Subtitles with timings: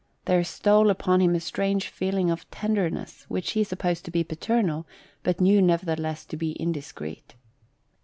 [0.25, 4.23] There stole upon him a strange feeling of tender ness which he supposed to be
[4.23, 4.87] paternal,
[5.21, 7.35] but knew nevertheless to be indiscreet.